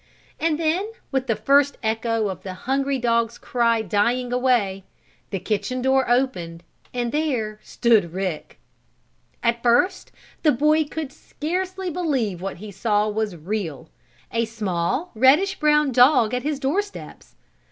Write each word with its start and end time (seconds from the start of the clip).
And 0.39 0.57
then, 0.57 0.89
with 1.11 1.27
the 1.27 1.35
first 1.35 1.77
echo 1.83 2.27
of 2.29 2.41
the 2.41 2.55
hungry 2.55 2.97
dog's 2.97 3.37
cry 3.37 3.83
dying 3.83 4.33
away, 4.33 4.83
the 5.29 5.37
kitchen 5.37 5.79
door 5.79 6.09
opened 6.09 6.63
and 6.91 7.11
there 7.11 7.59
stood 7.61 8.11
Rick. 8.11 8.57
At 9.43 9.61
first 9.61 10.11
the 10.41 10.51
boy 10.53 10.85
could 10.85 11.11
scarcely 11.13 11.91
believe 11.91 12.39
that 12.39 12.43
what 12.45 12.57
he 12.57 12.71
saw 12.71 13.09
was 13.09 13.35
real 13.35 13.89
a 14.31 14.45
small, 14.45 15.11
reddish 15.13 15.59
brown 15.59 15.91
dog 15.91 16.33
at 16.33 16.41
his 16.41 16.59
doorsteps. 16.59 17.35